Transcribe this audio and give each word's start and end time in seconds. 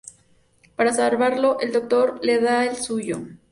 Para 0.75 0.93
salvarla, 0.93 1.57
el 1.59 1.73
Doctor 1.73 2.17
le 2.23 2.39
da 2.41 2.65
el 2.65 2.75
suyo. 2.75 3.21